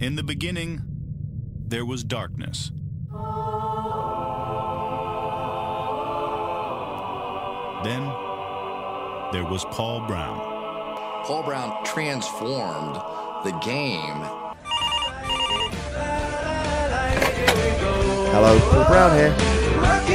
In 0.00 0.16
the 0.16 0.24
beginning, 0.24 0.82
there 1.68 1.84
was 1.84 2.02
darkness. 2.02 2.72
Then, 7.84 8.02
there 9.32 9.44
was 9.44 9.64
Paul 9.66 10.04
Brown. 10.06 10.38
Paul 11.24 11.44
Brown 11.44 11.84
transformed 11.84 12.96
the 13.44 13.52
game. 13.64 14.20
Hello, 18.32 18.58
Paul 18.58 18.84
Brown 18.86 19.16
here. 19.16 20.13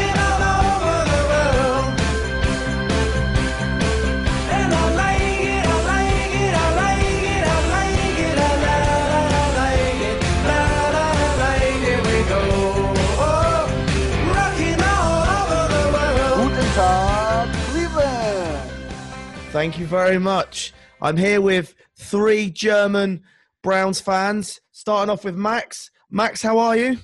Thank 19.59 19.77
you 19.77 19.87
very 19.87 20.19
much. 20.19 20.71
I'm 21.01 21.17
here 21.17 21.41
with 21.41 21.75
three 21.97 22.49
German 22.49 23.23
Browns 23.61 23.99
fans. 23.99 24.61
Starting 24.71 25.11
off 25.11 25.25
with 25.25 25.35
Max. 25.35 25.91
Max, 26.09 26.41
how 26.41 26.59
are 26.59 26.77
you? 26.77 26.97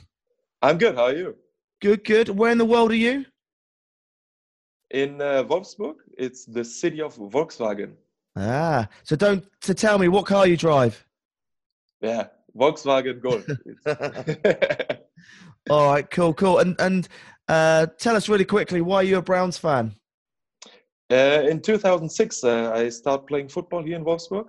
I'm 0.62 0.78
good. 0.78 0.96
How 0.96 1.08
are 1.08 1.14
you? 1.14 1.36
Good, 1.82 2.06
good. 2.06 2.30
Where 2.30 2.54
in 2.54 2.58
the 2.58 2.64
world 2.64 2.92
are 2.92 2.96
you? 2.96 3.26
In 4.92 5.20
uh, 5.20 5.44
Wolfsburg, 5.44 5.96
it's 6.18 6.46
the 6.46 6.64
city 6.64 7.02
of 7.02 7.18
Volkswagen. 7.18 7.92
Ah, 8.38 8.88
so 9.04 9.18
don't 9.18 9.46
to 9.64 9.74
tell 9.74 10.00
me 10.00 10.08
what 10.08 10.26
car 10.26 10.48
you 10.48 10.56
drive. 10.56 11.06
Yeah, 12.00 12.28
Volkswagen 12.58 13.22
Golf. 13.22 13.46
All 15.70 15.92
right, 15.92 16.10
cool, 16.10 16.34
cool. 16.34 16.60
And 16.60 16.80
and 16.80 17.10
uh, 17.50 17.88
tell 18.00 18.16
us 18.16 18.30
really 18.30 18.46
quickly 18.46 18.80
why 18.80 19.02
you're 19.02 19.20
a 19.20 19.22
Browns 19.22 19.58
fan. 19.58 19.94
Uh, 21.12 21.44
in 21.50 21.62
2006, 21.62 22.44
uh, 22.44 22.72
I 22.74 22.90
started 22.90 23.28
playing 23.28 23.50
football 23.50 23.84
here 23.84 23.96
in 23.96 24.06
Wolfsburg, 24.06 24.48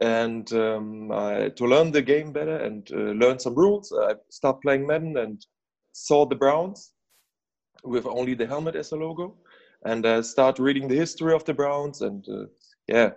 and 0.00 0.52
um, 0.52 1.12
I, 1.12 1.50
to 1.50 1.66
learn 1.66 1.92
the 1.92 2.02
game 2.02 2.32
better 2.32 2.56
and 2.56 2.88
uh, 2.92 3.12
learn 3.12 3.38
some 3.38 3.54
rules, 3.54 3.92
I 3.92 4.14
started 4.28 4.60
playing 4.60 4.86
Madden 4.86 5.16
and 5.16 5.44
saw 5.92 6.26
the 6.26 6.36
Browns 6.36 6.92
with 7.84 8.06
only 8.06 8.34
the 8.34 8.46
helmet 8.46 8.76
as 8.76 8.92
a 8.92 8.96
logo, 8.96 9.36
and 9.84 10.04
uh, 10.04 10.22
start 10.22 10.58
reading 10.58 10.88
the 10.88 10.96
history 10.96 11.32
of 11.32 11.44
the 11.44 11.54
Browns, 11.54 12.02
and 12.02 12.26
uh, 12.28 12.46
yeah, 12.88 13.10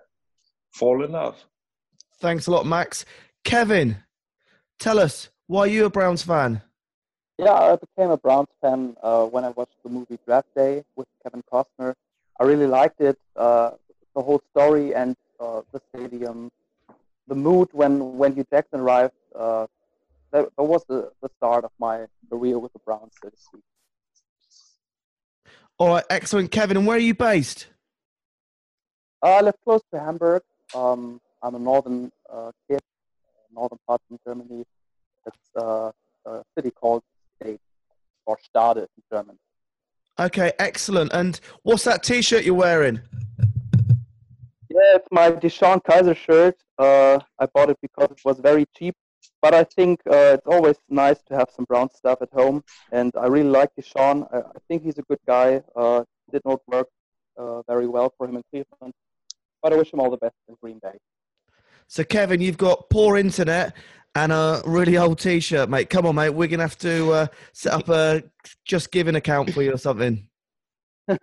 fall 0.74 1.04
in 1.04 1.12
love. 1.12 1.44
Thanks 2.20 2.48
a 2.48 2.52
lot, 2.52 2.66
Max. 2.66 3.06
Kevin, 3.44 3.98
tell 4.80 5.00
us 5.00 5.30
why 5.48 5.62
are 5.62 5.68
you 5.68 5.86
a 5.86 5.90
Browns 5.90 6.22
fan. 6.22 6.62
Yeah, 7.38 7.54
I 7.54 7.76
became 7.76 8.12
a 8.12 8.18
Browns 8.18 8.50
fan 8.62 8.96
uh, 9.02 9.26
when 9.26 9.44
I 9.44 9.50
watched 9.50 9.82
the 9.84 9.90
movie 9.90 10.20
Draft 10.28 10.54
Day 10.56 10.84
with 10.96 11.08
Kevin 11.24 11.44
Costner. 11.52 11.96
I 12.42 12.44
really 12.44 12.66
liked 12.66 13.00
it, 13.02 13.20
uh, 13.36 13.70
the 14.16 14.22
whole 14.24 14.42
story 14.50 14.96
and 14.96 15.16
uh, 15.40 15.62
the 15.72 15.80
stadium, 15.90 16.52
the 17.28 17.36
mood 17.36 17.70
when 17.72 18.18
when 18.18 18.34
Hue 18.34 18.48
Jackson 18.52 18.80
arrived. 18.80 19.14
Uh, 19.36 19.68
that, 20.32 20.50
that 20.58 20.64
was 20.64 20.84
the, 20.90 21.12
the 21.22 21.30
start 21.38 21.66
of 21.66 21.72
my 21.78 22.08
career 22.32 22.58
with 22.58 22.74
the 22.74 22.80
Browns. 22.80 23.14
So 23.22 23.30
to 23.30 23.38
speak. 23.38 23.62
All 25.78 25.90
right, 25.90 26.04
excellent, 26.10 26.50
Kevin. 26.50 26.78
And 26.78 26.88
where 26.88 26.98
are 26.98 27.08
you 27.12 27.14
based? 27.14 27.68
Uh, 29.22 29.36
I 29.36 29.42
live 29.42 29.62
close 29.64 29.82
to 29.94 30.00
Hamburg. 30.00 30.42
Um, 30.74 31.22
I'm 31.44 31.54
a 31.54 31.60
northern 31.60 32.12
uh, 32.28 32.54
kid, 32.68 32.82
northern 33.54 33.78
part 33.86 34.02
of 34.10 34.18
Germany. 34.26 34.66
It's 35.28 35.38
uh, 35.56 35.92
a 36.26 36.44
city 36.56 36.72
called 36.72 37.04
State 37.36 37.62
or 38.26 38.40
Stade 38.42 38.78
in 38.78 39.04
German. 39.12 39.38
Okay, 40.20 40.52
excellent. 40.60 41.12
And 41.14 41.40
what's 41.64 41.84
that 41.86 42.04
T-shirt 42.04 42.44
you're 42.44 42.54
wearing? 42.54 43.02
Yeah, 44.70 44.96
it's 44.96 45.08
my 45.12 45.32
DeShone 45.32 45.84
Kizer 45.84 46.16
shirt. 46.16 46.56
Uh, 46.78 47.20
I 47.40 47.46
bought 47.54 47.70
it 47.70 47.78
because 47.82 48.10
it 48.12 48.22
was 48.24 48.40
very 48.40 48.66
cheap. 48.78 48.96
But 49.42 49.54
I 49.56 49.64
think 49.64 50.00
uh, 50.08 50.38
it's 50.38 50.48
always 50.48 50.78
nice 50.88 51.22
to 51.24 51.36
have 51.36 51.50
some 51.56 51.66
brown 51.66 51.90
stuff 51.90 52.22
at 52.22 52.30
home. 52.32 52.64
And 52.92 53.12
I 53.20 53.28
really 53.28 53.50
like 53.50 53.70
DeShone. 53.80 54.28
I, 54.34 54.40
I 54.40 54.60
think 54.68 54.84
he's 54.84 55.00
a 55.00 55.04
good 55.04 55.20
guy. 55.28 55.64
Uh, 55.76 56.04
did 56.32 56.42
not 56.46 56.62
work 56.68 56.88
uh, 57.38 57.62
very 57.64 57.88
well 57.88 58.14
for 58.18 58.28
him 58.28 58.38
in 58.38 58.44
Cleveland. 58.52 58.94
But 59.62 59.74
I 59.74 59.76
wish 59.76 59.92
him 59.92 60.00
all 60.00 60.12
the 60.12 60.18
best 60.18 60.36
in 60.48 60.56
Green 60.62 60.80
Bay. 60.82 60.98
So, 61.88 62.04
Kevin, 62.04 62.40
you've 62.40 62.58
got 62.58 62.90
poor 62.90 63.18
internet 63.18 63.76
and 64.16 64.32
a 64.32 64.62
really 64.66 64.98
old 64.98 65.20
T-shirt, 65.20 65.70
mate. 65.70 65.90
Come 65.90 66.06
on, 66.06 66.16
mate. 66.16 66.30
We're 66.30 66.48
gonna 66.48 66.64
have 66.64 66.78
to 66.80 67.12
uh, 67.12 67.28
set 67.54 67.74
up 67.74 67.90
a 67.90 68.24
just 68.66 68.92
giving 68.92 69.16
account 69.16 69.54
for 69.54 69.62
you 69.62 69.74
or 69.74 69.78
something. 69.78 70.28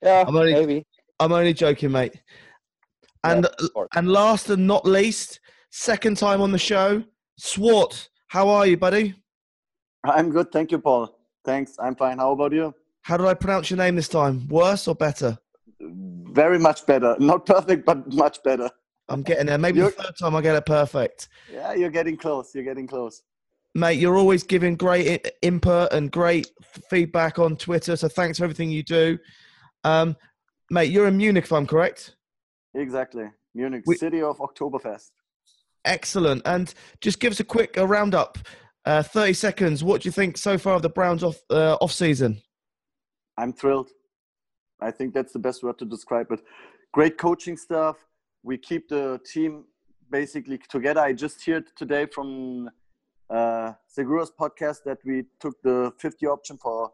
Yeah, 0.00 0.24
I'm 0.28 0.36
only- 0.36 0.52
maybe. 0.52 0.86
I'm 1.18 1.32
only 1.32 1.52
joking, 1.52 1.90
mate. 1.90 2.14
And 3.24 3.48
Yeah, 3.74 3.82
and 3.96 4.08
last 4.08 4.48
and 4.48 4.64
not 4.64 4.86
least, 4.86 5.40
second 5.72 6.16
time 6.16 6.40
on 6.40 6.52
the 6.52 6.58
show, 6.58 7.02
Swart. 7.36 8.08
How 8.28 8.48
are 8.48 8.64
you, 8.64 8.76
buddy? 8.76 9.16
I'm 10.04 10.30
good, 10.30 10.52
thank 10.52 10.70
you, 10.70 10.78
Paul. 10.78 11.18
Thanks, 11.44 11.74
I'm 11.80 11.96
fine. 11.96 12.18
How 12.18 12.30
about 12.30 12.52
you? 12.52 12.72
How 13.02 13.16
did 13.16 13.26
I 13.26 13.34
pronounce 13.34 13.70
your 13.70 13.78
name 13.78 13.96
this 13.96 14.06
time? 14.08 14.46
Worse 14.46 14.86
or 14.86 14.94
better? 14.94 15.36
Very 15.80 16.60
much 16.60 16.86
better. 16.86 17.16
Not 17.18 17.44
perfect, 17.44 17.84
but 17.84 18.12
much 18.12 18.40
better. 18.44 18.70
I'm 19.08 19.22
getting 19.22 19.46
there. 19.46 19.58
Maybe 19.58 19.80
the 19.80 19.86
You're- 19.86 20.02
third 20.04 20.16
time 20.20 20.36
I 20.36 20.40
get 20.42 20.56
it 20.56 20.66
perfect. 20.66 21.28
Yeah, 21.52 21.72
you're 21.74 21.90
getting 21.90 22.16
close. 22.16 22.54
You're 22.54 22.64
getting 22.64 22.86
close. 22.86 23.22
Mate, 23.74 23.98
you're 23.98 24.16
always 24.16 24.42
giving 24.42 24.76
great 24.76 25.26
input 25.42 25.92
and 25.92 26.10
great 26.10 26.50
feedback 26.90 27.38
on 27.38 27.56
Twitter. 27.56 27.96
So 27.96 28.08
thanks 28.08 28.38
for 28.38 28.44
everything 28.44 28.70
you 28.70 28.82
do. 28.82 29.18
Um, 29.84 30.16
mate, 30.70 30.90
you're 30.90 31.06
in 31.06 31.16
Munich, 31.16 31.44
if 31.44 31.52
I'm 31.52 31.66
correct. 31.66 32.16
Exactly. 32.74 33.26
Munich, 33.54 33.84
We- 33.86 33.96
city 33.96 34.22
of 34.22 34.38
Oktoberfest. 34.38 35.10
Excellent. 35.84 36.42
And 36.44 36.72
just 37.00 37.20
give 37.20 37.32
us 37.32 37.40
a 37.40 37.44
quick 37.44 37.76
a 37.76 37.86
roundup. 37.86 38.38
Uh, 38.84 39.02
30 39.02 39.32
seconds. 39.34 39.84
What 39.84 40.02
do 40.02 40.08
you 40.08 40.12
think 40.12 40.38
so 40.38 40.56
far 40.56 40.74
of 40.74 40.82
the 40.82 40.88
Browns 40.88 41.22
off 41.22 41.36
uh, 41.50 41.76
off 41.80 41.92
season? 41.92 42.40
I'm 43.36 43.52
thrilled. 43.52 43.90
I 44.80 44.90
think 44.90 45.12
that's 45.12 45.32
the 45.32 45.38
best 45.38 45.62
word 45.62 45.78
to 45.80 45.84
describe 45.84 46.30
it. 46.30 46.40
Great 46.94 47.18
coaching 47.18 47.56
stuff. 47.56 47.96
We 48.42 48.58
keep 48.58 48.88
the 48.88 49.20
team 49.24 49.64
basically 50.10 50.58
together. 50.58 51.00
I 51.00 51.12
just 51.12 51.44
heard 51.44 51.64
today 51.76 52.06
from 52.06 52.70
uh, 53.30 53.72
Seguro's 53.86 54.30
podcast 54.30 54.78
that 54.84 54.98
we 55.04 55.24
took 55.40 55.60
the 55.62 55.92
50 55.98 56.26
option 56.26 56.58
for 56.58 56.92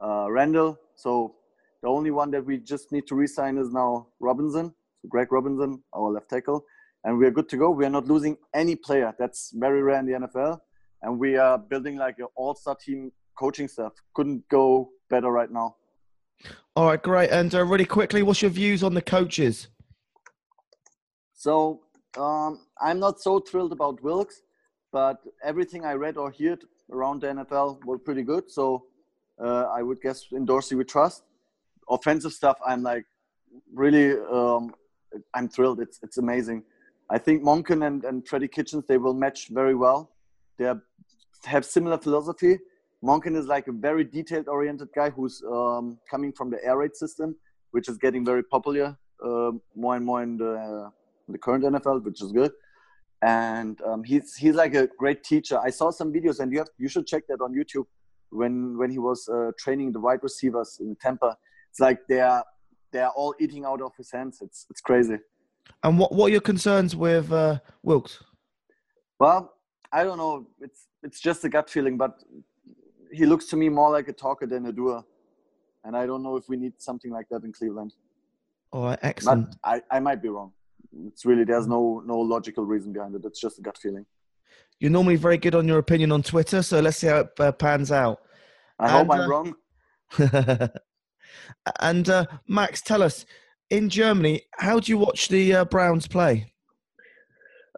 uh, 0.00 0.30
Randall. 0.30 0.78
So 0.94 1.34
the 1.82 1.88
only 1.88 2.10
one 2.10 2.30
that 2.32 2.44
we 2.44 2.58
just 2.58 2.92
need 2.92 3.06
to 3.08 3.14
resign 3.14 3.58
is 3.58 3.72
now 3.72 4.08
Robinson, 4.20 4.74
so 5.00 5.08
Greg 5.08 5.32
Robinson, 5.32 5.82
our 5.92 6.10
left 6.10 6.30
tackle, 6.30 6.64
and 7.04 7.18
we 7.18 7.26
are 7.26 7.30
good 7.30 7.48
to 7.48 7.56
go. 7.56 7.70
We 7.70 7.84
are 7.84 7.90
not 7.90 8.06
losing 8.06 8.36
any 8.54 8.76
player. 8.76 9.14
That's 9.18 9.50
very 9.54 9.82
rare 9.82 9.98
in 9.98 10.06
the 10.06 10.12
NFL, 10.12 10.60
and 11.02 11.18
we 11.18 11.36
are 11.36 11.58
building 11.58 11.96
like 11.96 12.18
an 12.18 12.28
all-star 12.36 12.76
team 12.76 13.10
coaching 13.36 13.66
stuff. 13.66 13.94
Couldn't 14.14 14.48
go 14.48 14.90
better 15.10 15.30
right 15.30 15.50
now. 15.50 15.76
All 16.76 16.86
right, 16.86 17.02
great. 17.02 17.30
And 17.30 17.54
uh, 17.54 17.64
really 17.64 17.84
quickly, 17.84 18.22
what's 18.22 18.42
your 18.42 18.50
views 18.50 18.82
on 18.82 18.94
the 18.94 19.02
coaches? 19.02 19.68
So 21.42 21.80
um, 22.16 22.60
I'm 22.80 23.00
not 23.00 23.20
so 23.20 23.40
thrilled 23.40 23.72
about 23.72 24.00
Wilks, 24.00 24.42
but 24.92 25.16
everything 25.42 25.84
I 25.84 25.94
read 25.94 26.16
or 26.16 26.30
heard 26.30 26.62
around 26.92 27.22
the 27.22 27.26
NFL 27.38 27.84
were 27.84 27.98
pretty 27.98 28.22
good. 28.22 28.48
So 28.48 28.84
uh, 29.44 29.64
I 29.76 29.82
would 29.82 30.00
guess 30.00 30.26
in 30.30 30.44
Dorsey 30.44 30.76
we 30.76 30.84
trust. 30.84 31.24
Offensive 31.90 32.32
stuff, 32.32 32.58
I'm 32.64 32.84
like 32.84 33.06
really, 33.74 34.12
um, 34.30 34.72
I'm 35.34 35.48
thrilled. 35.48 35.80
It's 35.80 35.98
it's 36.04 36.18
amazing. 36.18 36.62
I 37.10 37.18
think 37.18 37.42
Monken 37.42 37.84
and, 37.88 38.04
and 38.04 38.16
Freddie 38.28 38.52
Kitchens 38.56 38.84
they 38.86 38.98
will 38.98 39.14
match 39.24 39.48
very 39.48 39.74
well. 39.74 40.12
They 40.58 40.66
are- 40.66 40.82
have 41.44 41.64
similar 41.64 41.98
philosophy. 41.98 42.60
Monken 43.04 43.34
is 43.34 43.46
like 43.46 43.66
a 43.66 43.72
very 43.72 44.04
detailed 44.04 44.46
oriented 44.46 44.90
guy 44.94 45.10
who's 45.10 45.42
um, 45.50 45.98
coming 46.08 46.32
from 46.32 46.50
the 46.50 46.64
air 46.64 46.76
raid 46.76 46.94
system, 46.94 47.34
which 47.72 47.88
is 47.88 47.98
getting 47.98 48.24
very 48.24 48.44
popular 48.44 48.96
uh, 49.26 49.50
more 49.74 49.96
and 49.96 50.06
more 50.06 50.22
in 50.22 50.36
the 50.36 50.92
in 51.26 51.32
the 51.32 51.38
current 51.38 51.64
NFL, 51.64 52.04
which 52.04 52.22
is 52.22 52.32
good. 52.32 52.52
And 53.22 53.80
um, 53.82 54.02
he's 54.02 54.34
he's 54.34 54.54
like 54.54 54.74
a 54.74 54.88
great 54.98 55.22
teacher. 55.22 55.58
I 55.58 55.70
saw 55.70 55.90
some 55.90 56.12
videos, 56.12 56.40
and 56.40 56.52
you 56.52 56.58
have 56.58 56.68
you 56.78 56.88
should 56.88 57.06
check 57.06 57.24
that 57.28 57.40
on 57.40 57.54
YouTube. 57.54 57.86
When 58.30 58.76
when 58.78 58.90
he 58.90 58.98
was 58.98 59.28
uh, 59.28 59.52
training 59.58 59.92
the 59.92 60.00
wide 60.00 60.20
receivers 60.22 60.78
in 60.80 60.96
Tampa, 61.00 61.36
it's 61.70 61.78
like 61.80 62.00
they 62.08 62.20
are 62.20 62.44
they 62.92 63.00
are 63.00 63.12
all 63.14 63.34
eating 63.38 63.64
out 63.64 63.80
of 63.80 63.92
his 63.96 64.10
hands. 64.10 64.38
It's 64.42 64.66
it's 64.70 64.80
crazy. 64.80 65.18
And 65.84 65.98
what 65.98 66.12
what 66.12 66.26
are 66.26 66.32
your 66.32 66.40
concerns 66.40 66.96
with 66.96 67.30
uh, 67.30 67.60
Wilks? 67.84 68.18
Well, 69.20 69.52
I 69.92 70.02
don't 70.02 70.18
know. 70.18 70.48
It's 70.60 70.88
it's 71.04 71.20
just 71.20 71.44
a 71.44 71.48
gut 71.48 71.70
feeling, 71.70 71.96
but 71.96 72.20
he 73.12 73.24
looks 73.26 73.46
to 73.46 73.56
me 73.56 73.68
more 73.68 73.90
like 73.92 74.08
a 74.08 74.12
talker 74.12 74.46
than 74.46 74.66
a 74.66 74.72
doer. 74.72 75.04
And 75.84 75.96
I 75.96 76.06
don't 76.06 76.22
know 76.22 76.36
if 76.36 76.48
we 76.48 76.56
need 76.56 76.74
something 76.78 77.10
like 77.12 77.28
that 77.30 77.44
in 77.44 77.52
Cleveland. 77.52 77.92
All 78.72 78.84
right, 78.84 78.98
But 79.00 79.08
excellent. 79.08 79.56
I, 79.64 79.82
I 79.90 80.00
might 80.00 80.22
be 80.22 80.28
wrong. 80.28 80.52
It's 81.06 81.24
really 81.24 81.44
there's 81.44 81.66
no 81.66 82.02
no 82.06 82.18
logical 82.18 82.64
reason 82.64 82.92
behind 82.92 83.14
it. 83.14 83.24
It's 83.24 83.40
just 83.40 83.58
a 83.58 83.62
gut 83.62 83.78
feeling. 83.78 84.06
You're 84.80 84.90
normally 84.90 85.16
very 85.16 85.38
good 85.38 85.54
on 85.54 85.68
your 85.68 85.78
opinion 85.78 86.12
on 86.12 86.22
Twitter, 86.22 86.62
so 86.62 86.80
let's 86.80 86.98
see 86.98 87.06
how 87.06 87.20
it 87.20 87.30
uh, 87.38 87.52
pans 87.52 87.92
out. 87.92 88.20
I 88.78 88.88
hope 88.88 89.10
I'm 89.10 89.20
uh, 89.20 89.28
wrong. 89.28 89.54
and 91.80 92.08
uh, 92.08 92.26
Max, 92.48 92.82
tell 92.82 93.02
us 93.02 93.24
in 93.70 93.88
Germany, 93.88 94.42
how 94.58 94.80
do 94.80 94.90
you 94.90 94.98
watch 94.98 95.28
the 95.28 95.54
uh, 95.54 95.64
Browns 95.64 96.06
play? 96.06 96.52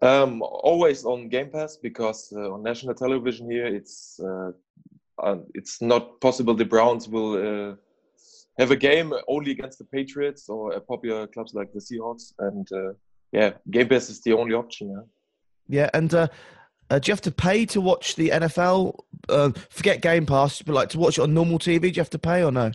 Um, 0.02 0.42
always 0.42 1.04
on 1.04 1.28
Game 1.28 1.50
Pass 1.50 1.76
because 1.76 2.32
uh, 2.34 2.52
on 2.52 2.62
national 2.62 2.94
television 2.94 3.50
here, 3.50 3.66
it's 3.66 4.18
uh, 4.20 4.50
uh, 5.22 5.36
it's 5.54 5.80
not 5.80 6.20
possible. 6.20 6.54
The 6.54 6.64
Browns 6.64 7.08
will 7.08 7.34
uh, 7.34 7.74
have 8.58 8.70
a 8.70 8.76
game 8.76 9.14
only 9.28 9.52
against 9.52 9.78
the 9.78 9.84
Patriots 9.84 10.48
or 10.48 10.74
uh, 10.74 10.80
popular 10.80 11.26
clubs 11.26 11.54
like 11.54 11.72
the 11.72 11.80
Seahawks, 11.80 12.32
and 12.40 12.66
uh, 12.72 12.92
yeah, 13.34 13.50
Game 13.70 13.88
Pass 13.88 14.08
is 14.08 14.22
the 14.22 14.32
only 14.32 14.54
option. 14.54 14.90
Yeah. 14.90 15.02
Yeah, 15.66 15.90
and 15.92 16.14
uh, 16.14 16.28
uh, 16.90 16.98
do 16.98 17.08
you 17.08 17.12
have 17.12 17.20
to 17.22 17.32
pay 17.32 17.66
to 17.66 17.80
watch 17.80 18.14
the 18.14 18.28
NFL? 18.30 18.96
Uh, 19.28 19.50
forget 19.70 20.00
Game 20.02 20.24
Pass, 20.24 20.62
but 20.62 20.74
like 20.74 20.88
to 20.90 20.98
watch 20.98 21.18
it 21.18 21.22
on 21.22 21.34
normal 21.34 21.58
TV, 21.58 21.80
do 21.80 21.88
you 21.88 22.00
have 22.00 22.10
to 22.10 22.18
pay 22.18 22.44
or 22.44 22.52
no? 22.52 22.70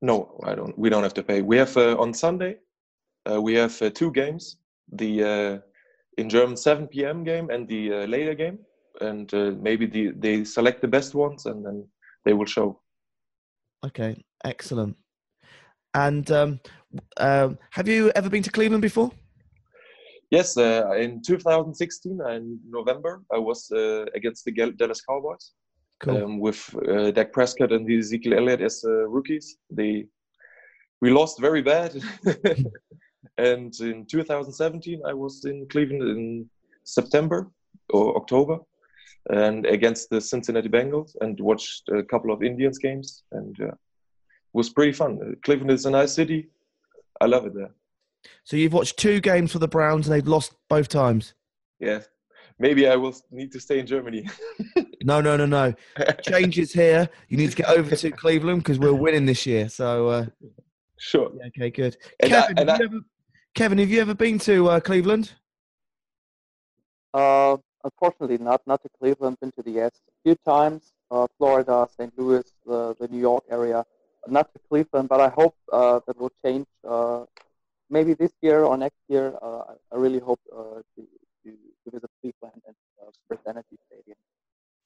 No, 0.00 0.40
I 0.44 0.54
don't. 0.54 0.76
We 0.78 0.88
don't 0.88 1.02
have 1.02 1.14
to 1.14 1.22
pay. 1.22 1.42
We 1.42 1.58
have 1.58 1.76
uh, 1.76 1.96
on 1.98 2.14
Sunday. 2.14 2.56
Uh, 3.30 3.42
we 3.42 3.54
have 3.54 3.80
uh, 3.82 3.90
two 3.90 4.10
games: 4.10 4.56
the 4.92 5.22
uh, 5.22 5.58
in 6.16 6.30
German 6.30 6.56
7 6.56 6.88
p.m. 6.88 7.22
game 7.22 7.50
and 7.50 7.68
the 7.68 7.92
uh, 7.92 8.06
later 8.06 8.34
game, 8.34 8.58
and 9.02 9.32
uh, 9.34 9.52
maybe 9.60 9.84
the, 9.84 10.12
they 10.16 10.44
select 10.44 10.80
the 10.80 10.88
best 10.88 11.14
ones 11.14 11.44
and 11.44 11.64
then 11.64 11.86
they 12.24 12.32
will 12.32 12.46
show. 12.46 12.80
Okay, 13.84 14.24
excellent. 14.44 14.96
And 15.92 16.30
um, 16.30 16.60
um, 17.18 17.58
have 17.70 17.88
you 17.88 18.10
ever 18.14 18.30
been 18.30 18.42
to 18.44 18.50
Cleveland 18.50 18.82
before? 18.82 19.10
Yes, 20.30 20.56
uh, 20.56 20.92
in 20.96 21.22
2016, 21.22 22.20
in 22.30 22.60
November, 22.68 23.22
I 23.32 23.38
was 23.38 23.70
uh, 23.72 24.04
against 24.14 24.44
the 24.44 24.52
Dallas 24.52 25.00
Cowboys 25.00 25.52
Cool. 26.00 26.24
um, 26.24 26.38
with 26.38 26.74
uh, 26.88 27.10
Dak 27.10 27.32
Prescott 27.32 27.72
and 27.72 27.90
Ezekiel 27.90 28.38
Elliott 28.38 28.60
as 28.60 28.84
uh, 28.86 29.08
rookies. 29.08 29.56
They 29.70 30.06
we 31.00 31.10
lost 31.10 31.40
very 31.40 31.62
bad. 31.62 32.00
and 33.38 33.74
in 33.80 34.06
2017, 34.06 35.02
I 35.06 35.14
was 35.14 35.44
in 35.44 35.66
Cleveland 35.68 36.02
in 36.02 36.50
September 36.84 37.50
or 37.90 38.16
October, 38.16 38.58
and 39.30 39.66
against 39.66 40.10
the 40.10 40.20
Cincinnati 40.20 40.68
Bengals, 40.68 41.16
and 41.20 41.40
watched 41.40 41.88
a 41.88 42.02
couple 42.02 42.32
of 42.32 42.42
Indians 42.42 42.78
games, 42.78 43.24
and 43.32 43.56
uh, 43.60 43.66
it 43.66 44.54
was 44.54 44.70
pretty 44.70 44.92
fun. 44.92 45.18
Uh, 45.22 45.34
Cleveland 45.44 45.72
is 45.72 45.86
a 45.86 45.90
nice 45.90 46.14
city. 46.14 46.50
I 47.20 47.26
love 47.26 47.46
it 47.46 47.54
there. 47.54 47.74
So 48.44 48.56
you've 48.56 48.72
watched 48.72 48.96
two 48.98 49.20
games 49.20 49.52
for 49.52 49.58
the 49.58 49.68
Browns 49.68 50.06
and 50.06 50.14
they've 50.14 50.26
lost 50.26 50.54
both 50.68 50.88
times. 50.88 51.34
Yeah, 51.78 52.00
maybe 52.58 52.86
I 52.88 52.96
will 52.96 53.14
need 53.30 53.52
to 53.52 53.60
stay 53.60 53.78
in 53.78 53.86
Germany. 53.86 54.28
No, 55.02 55.18
no, 55.22 55.34
no, 55.34 55.46
no. 55.46 55.72
Changes 56.20 56.74
here. 56.74 57.08
You 57.28 57.38
need 57.38 57.48
to 57.48 57.56
get 57.56 57.70
over 57.70 57.96
to 57.96 58.10
Cleveland 58.10 58.62
because 58.62 58.78
we're 58.78 58.92
winning 58.92 59.24
this 59.24 59.46
year. 59.46 59.70
So, 59.70 60.08
uh, 60.08 60.26
sure. 60.98 61.30
yeah, 61.40 61.46
okay, 61.46 61.70
good. 61.70 61.96
And 62.22 62.34
I- 62.34 62.40
Kevin, 62.42 62.58
and 62.58 62.68
have 62.68 62.76
I- 62.78 62.82
you 62.82 62.84
ever, 62.90 63.00
Kevin, 63.54 63.78
have 63.78 63.88
you 63.88 64.00
ever 64.02 64.12
been 64.14 64.38
to 64.40 64.68
uh, 64.68 64.80
Cleveland? 64.80 65.32
Uh, 67.14 67.56
unfortunately, 67.82 68.36
not 68.38 68.60
not 68.66 68.82
to 68.82 68.88
Cleveland. 69.00 69.38
Been 69.40 69.52
to 69.52 69.62
the 69.62 69.78
a 69.78 69.90
few 70.22 70.34
times. 70.46 70.92
Uh, 71.10 71.26
Florida, 71.38 71.88
St. 71.98 72.12
Louis, 72.18 72.44
the 72.66 72.94
the 73.00 73.08
New 73.08 73.20
York 73.20 73.44
area. 73.50 73.84
Not 74.28 74.52
to 74.52 74.60
Cleveland, 74.68 75.08
but 75.08 75.20
I 75.20 75.28
hope 75.28 75.56
uh, 75.72 76.00
that 76.06 76.20
will 76.20 76.32
change. 76.44 76.66
Maybe 77.90 78.14
this 78.14 78.32
year 78.40 78.64
or 78.64 78.76
next 78.76 79.00
year. 79.08 79.34
Uh, 79.42 79.62
I- 79.92 79.96
really 79.96 80.20
hope 80.20 80.40
uh, 80.56 80.80
to, 80.96 81.02
to 81.44 81.50
to 81.50 81.90
visit 81.90 82.10
Cleveland 82.22 82.62
and 82.66 82.76
uh, 83.02 83.10
First 83.28 83.42
Energy 83.46 83.76
Stadium. 83.86 84.16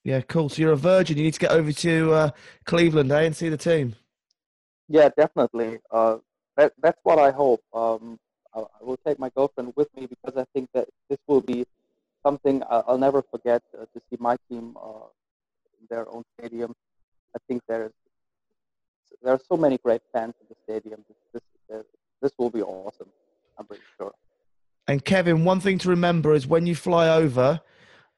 Yeah, 0.02 0.20
cool. 0.22 0.48
So 0.48 0.60
you're 0.62 0.72
a 0.72 0.76
virgin. 0.76 1.16
You 1.18 1.24
need 1.24 1.34
to 1.34 1.40
get 1.40 1.52
over 1.52 1.72
to 1.72 2.12
uh, 2.12 2.30
Cleveland, 2.64 3.12
eh, 3.12 3.22
and 3.22 3.36
see 3.36 3.48
the 3.48 3.56
team. 3.56 3.94
Yeah, 4.88 5.08
definitely. 5.16 5.78
Uh, 5.90 6.18
that 6.56 6.72
that's 6.82 6.98
what 7.04 7.18
I 7.18 7.30
hope. 7.30 7.62
Um, 7.72 8.18
I, 8.54 8.60
I 8.60 8.82
will 8.82 8.98
take 9.06 9.18
my 9.18 9.30
girlfriend 9.36 9.72
with 9.76 9.88
me 9.96 10.06
because 10.06 10.36
I 10.36 10.44
think 10.54 10.68
that 10.74 10.88
this 11.08 11.18
will 11.26 11.40
be 11.40 11.64
something 12.24 12.62
I'll 12.70 12.98
never 12.98 13.22
forget 13.22 13.62
uh, 13.78 13.84
to 13.92 14.00
see 14.10 14.16
my 14.18 14.36
team 14.48 14.76
uh, 14.82 15.08
in 15.78 15.86
their 15.90 16.08
own 16.10 16.22
stadium. 16.38 16.74
I 17.36 17.38
think 17.48 17.62
there's 17.68 17.92
there 19.22 19.32
are 19.32 19.40
so 19.48 19.56
many 19.56 19.78
great 19.78 20.02
fans 20.12 20.34
in 20.40 20.46
the 20.50 20.56
stadium. 20.64 21.04
This 21.32 21.42
this, 21.68 21.84
this 22.24 22.32
will 22.38 22.50
be 22.50 22.62
awesome. 22.62 23.08
I'm 23.58 23.66
pretty 23.66 23.82
sure. 23.98 24.12
And 24.88 25.04
Kevin, 25.04 25.44
one 25.44 25.60
thing 25.60 25.78
to 25.78 25.90
remember 25.90 26.32
is 26.32 26.46
when 26.46 26.66
you 26.66 26.74
fly 26.74 27.08
over, 27.08 27.60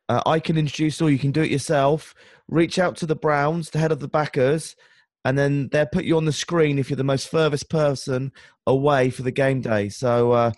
uh, 0.09 0.23
I 0.25 0.39
can 0.39 0.57
introduce 0.57 1.03
or 1.03 1.11
you 1.11 1.19
can 1.19 1.33
do 1.33 1.43
it 1.43 1.51
yourself. 1.51 2.15
Reach 2.49 2.79
out 2.79 2.97
to 2.99 3.07
the 3.07 3.17
Browns, 3.17 3.71
the 3.71 3.81
head 3.81 3.91
of 3.91 3.99
the 3.99 4.09
backers, 4.09 4.77
and 5.25 5.37
then 5.37 5.69
they'll 5.73 5.87
put 5.87 6.05
you 6.05 6.17
on 6.17 6.25
the 6.25 6.33
screen 6.33 6.79
if 6.79 6.89
you're 6.89 6.97
the 6.97 7.03
most 7.05 7.29
furthest 7.29 7.69
person 7.69 8.31
away 8.65 9.11
for 9.11 9.23
the 9.23 9.33
game 9.33 9.61
day. 9.61 9.89
So, 9.89 10.31
uh, 10.31 10.53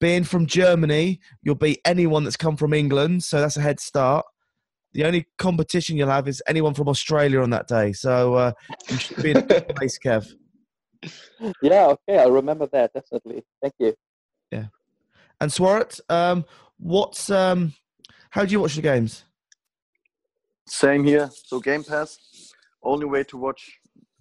being 0.00 0.24
from 0.24 0.46
Germany, 0.46 1.20
you'll 1.42 1.54
beat 1.54 1.80
anyone 1.84 2.24
that's 2.24 2.36
come 2.36 2.56
from 2.56 2.74
England, 2.74 3.22
so 3.22 3.40
that's 3.40 3.56
a 3.56 3.60
head 3.60 3.78
start. 3.78 4.26
The 4.92 5.04
only 5.04 5.26
competition 5.38 5.96
you'll 5.96 6.10
have 6.10 6.26
is 6.26 6.42
anyone 6.48 6.74
from 6.74 6.88
Australia 6.88 7.40
on 7.40 7.50
that 7.50 7.68
day. 7.68 7.92
So, 7.92 8.34
uh, 8.34 8.52
you 8.90 8.96
should 8.98 9.22
be 9.22 9.30
in 9.30 9.36
a 9.36 9.42
good 9.42 9.68
place, 9.76 9.96
Kev. 10.04 10.26
Yeah. 11.62 11.86
Okay. 11.88 12.18
I'll 12.18 12.30
remember 12.30 12.66
that 12.72 12.92
definitely. 12.92 13.44
Thank 13.60 13.74
you. 13.78 13.94
Yeah, 14.50 14.66
and 15.40 15.50
Swarat, 15.50 16.00
um, 16.08 16.44
what's 16.78 17.30
um, 17.30 17.74
how 18.30 18.44
do 18.44 18.52
you 18.52 18.60
watch 18.60 18.76
the 18.76 18.82
games? 18.82 19.24
Same 20.66 21.04
here. 21.04 21.30
So 21.32 21.60
Game 21.60 21.84
Pass, 21.84 22.52
only 22.82 23.06
way 23.06 23.24
to 23.24 23.36
watch 23.36 23.78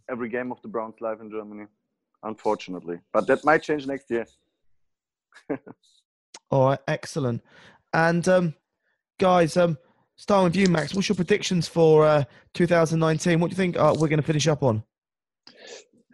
every 0.10 0.30
game 0.30 0.52
of 0.52 0.62
the 0.62 0.68
Browns 0.68 0.96
live 1.00 1.22
in 1.22 1.30
Germany, 1.30 1.68
unfortunately. 2.24 3.00
But 3.12 3.28
that 3.28 3.46
might 3.46 3.64
change 3.64 3.88
next 3.88 4.10
year. 4.10 4.26
All 6.52 6.68
right, 6.68 6.80
excellent. 6.88 7.42
And 7.94 8.28
um, 8.28 8.54
guys, 9.20 9.56
um, 9.58 9.78
starting 10.16 10.46
with 10.46 10.56
you, 10.56 10.68
Max, 10.68 10.94
what's 10.94 11.10
your 11.10 11.16
predictions 11.16 11.68
for 11.68 12.06
uh, 12.06 12.24
2019? 12.54 13.40
What 13.40 13.50
do 13.50 13.54
you 13.54 13.58
think 13.58 13.78
uh, 13.78 13.96
we're 13.98 14.08
going 14.08 14.22
to 14.22 14.26
finish 14.26 14.48
up 14.48 14.64
on? 14.64 14.84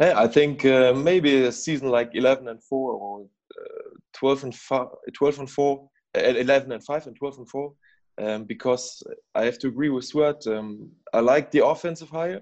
Hey, 0.01 0.13
I 0.15 0.27
think 0.29 0.63
uh, 0.63 0.93
maybe 0.93 1.43
a 1.43 1.51
season 1.51 1.89
like 1.89 2.11
11 2.13 2.47
and 2.47 2.63
4 2.63 2.93
or 2.93 3.25
uh, 3.59 3.89
12 4.13 4.43
and 4.45 4.55
5, 4.55 4.87
12 5.13 5.39
and 5.39 5.49
4, 5.49 5.89
uh, 6.15 6.19
11 6.21 6.71
and 6.71 6.81
5 6.81 7.07
and 7.07 7.15
12 7.17 7.37
and 7.39 7.49
4. 7.49 7.73
Um, 8.21 8.43
because 8.45 9.03
I 9.35 9.43
have 9.43 9.59
to 9.59 9.67
agree 9.67 9.89
with 9.89 10.05
Stuart. 10.05 10.47
Um, 10.47 10.89
I 11.13 11.19
like 11.19 11.51
the 11.51 11.65
offensive 11.65 12.09
hire. 12.09 12.41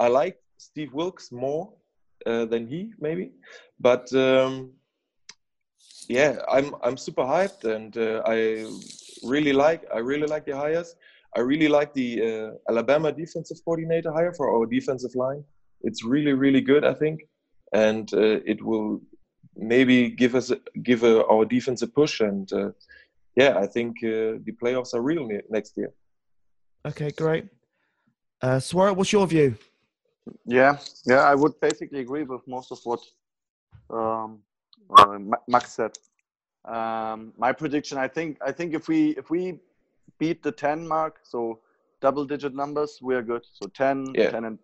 I 0.00 0.08
like 0.08 0.38
Steve 0.56 0.94
Wilks 0.94 1.30
more 1.30 1.74
uh, 2.24 2.46
than 2.46 2.66
he 2.66 2.94
maybe, 2.98 3.32
but 3.78 4.10
um, 4.14 4.72
yeah, 6.08 6.38
I'm 6.50 6.74
I'm 6.82 6.96
super 6.96 7.22
hyped 7.22 7.64
and 7.64 7.96
uh, 7.96 8.22
I 8.26 8.66
really 9.22 9.52
like 9.52 9.84
I 9.94 9.98
really 9.98 10.26
like 10.26 10.46
the 10.46 10.56
hires. 10.56 10.96
I 11.36 11.40
really 11.40 11.68
like 11.68 11.92
the 11.92 12.10
uh, 12.22 12.70
Alabama 12.70 13.12
defensive 13.12 13.58
coordinator 13.64 14.10
hire 14.12 14.32
for 14.32 14.50
our 14.54 14.66
defensive 14.66 15.14
line. 15.14 15.44
It's 15.84 16.02
really 16.04 16.32
really 16.32 16.60
good, 16.60 16.84
I 16.84 16.94
think, 16.94 17.20
and 17.72 18.12
uh, 18.14 18.40
it 18.52 18.62
will 18.68 19.00
maybe 19.56 20.10
give 20.10 20.34
us 20.34 20.52
give 20.82 21.04
uh, 21.04 21.22
our 21.32 21.44
defense 21.44 21.82
a 21.82 21.86
push 21.86 22.20
and 22.20 22.52
uh, 22.52 22.70
yeah, 23.36 23.58
I 23.58 23.66
think 23.66 23.96
uh, 24.02 24.38
the 24.46 24.54
playoffs 24.62 24.94
are 24.94 25.02
real 25.02 25.26
ne- 25.26 25.48
next 25.50 25.76
year. 25.76 25.90
Okay, 26.86 27.10
great. 27.10 27.46
Uh, 28.42 28.58
Swarat, 28.60 28.96
what's 28.96 29.12
your 29.12 29.26
view? 29.26 29.56
Yeah, 30.46 30.78
yeah, 31.04 31.22
I 31.32 31.34
would 31.34 31.58
basically 31.60 32.00
agree 32.00 32.22
with 32.24 32.42
most 32.46 32.72
of 32.72 32.78
what 32.84 33.00
um, 33.90 34.38
uh, 34.96 35.18
Max 35.48 35.72
said. 35.72 35.92
Um, 36.64 37.32
my 37.36 37.52
prediction, 37.52 37.98
I 37.98 38.08
think, 38.08 38.38
I 38.46 38.52
think 38.52 38.74
if 38.74 38.88
we 38.88 39.10
if 39.16 39.30
we 39.30 39.58
beat 40.18 40.42
the 40.42 40.52
ten 40.52 40.86
mark, 40.88 41.20
so 41.22 41.60
double 42.00 42.24
digit 42.24 42.54
numbers, 42.54 42.98
we 43.02 43.14
are 43.14 43.22
good. 43.22 43.44
So 43.52 43.66
10, 43.66 44.12
Yeah. 44.14 44.30
10 44.30 44.44
and 44.44 44.58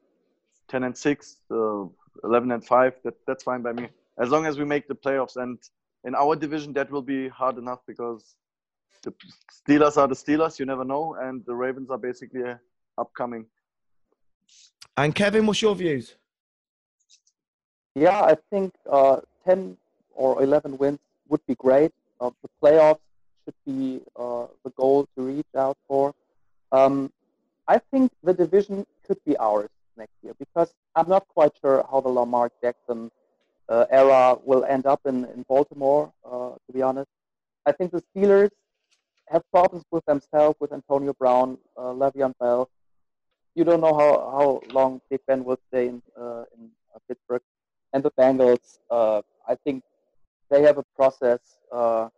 ten 0.71 0.85
and 0.85 0.97
six, 0.97 1.37
uh, 1.51 1.85
eleven 2.25 2.53
and 2.53 2.65
five. 2.65 2.95
That 3.05 3.15
that's 3.27 3.45
fine 3.45 3.63
by 3.63 3.73
me. 3.73 3.89
As 4.19 4.31
long 4.31 4.47
as 4.47 4.59
we 4.59 4.65
make 4.65 4.87
the 4.89 4.95
playoffs, 4.95 5.37
and 5.37 5.59
in 6.05 6.15
our 6.15 6.37
division, 6.37 6.73
that 6.75 6.91
will 6.91 7.03
be 7.03 7.29
hard 7.29 7.59
enough 7.59 7.81
because 7.87 8.37
the 9.03 9.13
Steelers 9.59 9.97
are 9.97 10.09
the 10.09 10.15
Steelers. 10.15 10.59
You 10.59 10.67
never 10.67 10.85
know, 10.85 11.17
and 11.21 11.45
the 11.47 11.55
Ravens 11.55 11.91
are 11.91 11.99
basically 11.99 12.45
uh, 12.45 12.57
upcoming. 12.97 13.47
And 14.97 15.15
Kevin, 15.15 15.47
what's 15.47 15.63
your 15.63 15.75
views? 15.75 16.15
Yeah, 17.95 18.23
I 18.23 18.37
think 18.51 18.73
uh, 18.91 19.21
10 19.45 19.77
or 20.15 20.43
11 20.43 20.79
wins 20.79 20.99
would 21.29 21.45
be 21.47 21.55
great. 21.55 21.93
Uh, 22.21 22.31
the 22.43 22.49
playoffs 22.63 23.01
should 23.45 23.55
be 23.67 24.01
uh, 24.17 24.47
the 24.65 24.71
goal 24.71 25.09
to 25.17 25.23
reach 25.23 25.53
out 25.57 25.77
for. 25.89 26.15
Um, 26.71 27.13
I 27.67 27.79
think 27.91 28.13
the 28.23 28.35
division 28.35 28.87
could 29.07 29.19
be 29.25 29.37
ours 29.39 29.71
next 29.97 30.15
year 30.23 30.35
because 30.39 30.73
I'm 30.95 31.09
not 31.09 31.27
quite 31.29 31.53
sure 31.61 31.85
how 31.91 32.01
the 32.01 32.09
Lamar 32.09 32.51
Jackson 32.63 33.11
uh, 33.69 33.87
era 33.91 34.37
will 34.45 34.65
end 34.65 34.87
up 34.87 35.01
in, 35.07 35.25
in 35.27 35.45
Baltimore, 35.49 36.13
uh, 36.25 36.51
to 36.67 36.73
be 36.73 36.83
honest. 36.83 37.09
I 37.67 37.73
think 37.73 37.93
the 37.93 38.03
Steelers 38.11 38.51
have 39.29 39.43
problems 39.53 39.85
with 39.91 40.05
themselves, 40.07 40.57
with 40.61 40.73
Antonio 40.73 41.13
Brown, 41.13 41.57
uh, 41.77 41.93
Le'Veon 41.93 42.35
Bell. 42.41 42.69
You 43.55 43.65
don't 43.65 43.81
know 43.81 43.95
how, 43.95 44.31
how 44.37 44.61
long 44.73 45.01
Big 45.09 45.21
Ben 45.27 45.45
will 45.45 45.59
stay 45.69 45.89
in, 45.89 46.03
uh, 46.19 46.45
in 46.57 46.71
uh, 46.95 46.99
Pittsburgh. 47.07 47.43
And 47.93 48.03
the 48.03 48.11
Bengals, 48.13 48.79
uh, 48.91 49.23
I 49.49 49.55
think 49.65 49.83
they 50.51 50.63
have 50.63 50.79
a 50.79 50.85
process 50.97 51.41
uh, 51.73 52.09